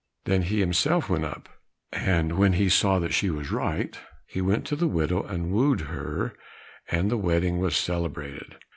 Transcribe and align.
Then 0.25 0.41
he 0.41 0.61
himself 0.61 1.09
went 1.09 1.25
up, 1.25 1.47
and 1.93 2.35
when 2.35 2.53
he 2.53 2.69
saw 2.69 2.97
that 2.97 3.13
she 3.13 3.29
was 3.29 3.51
right, 3.51 3.99
he 4.25 4.41
went 4.41 4.65
to 4.65 4.75
the 4.75 4.87
widow 4.87 5.21
and 5.21 5.51
wooed 5.51 5.81
her, 5.81 6.33
and 6.89 7.11
the 7.11 7.19
wedding 7.21 7.59
was 7.59 7.75
celebrated. 7.75 8.55